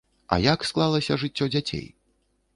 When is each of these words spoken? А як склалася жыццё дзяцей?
А 0.35 0.39
як 0.53 0.65
склалася 0.69 1.19
жыццё 1.25 1.51
дзяцей? 1.53 1.87